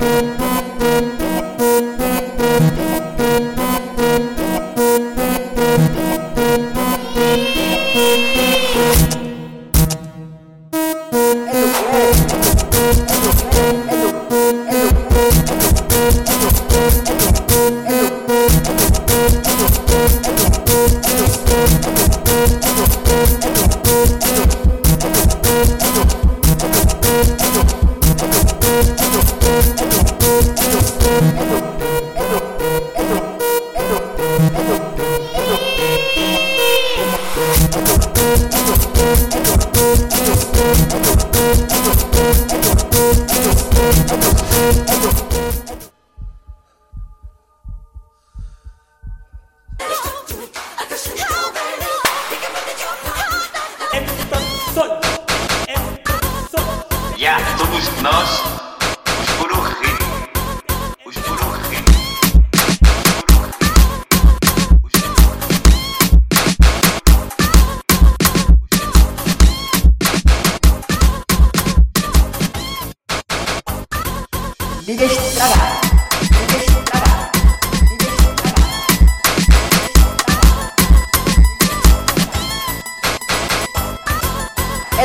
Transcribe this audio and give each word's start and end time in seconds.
Música 0.00 0.47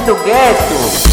do 0.06 0.16
gueto. 0.16 1.13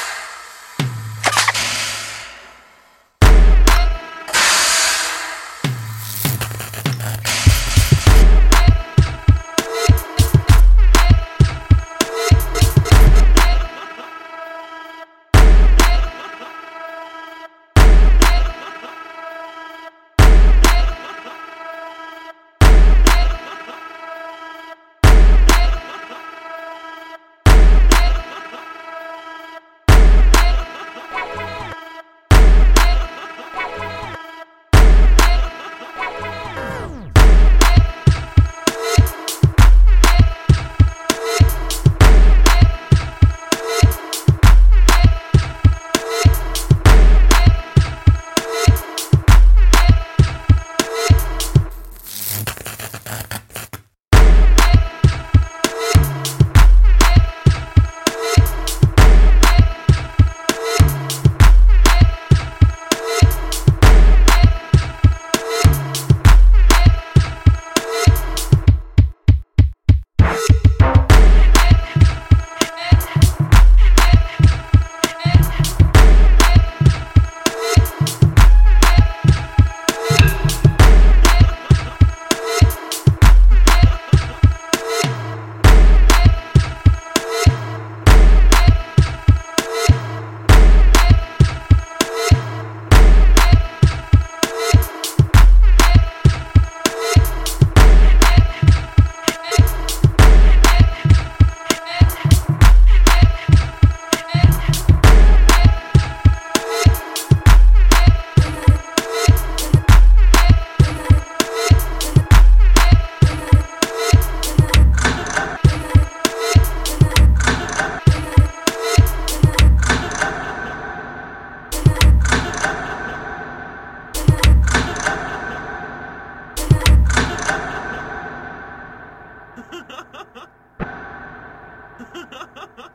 Ugh. 131.99 132.91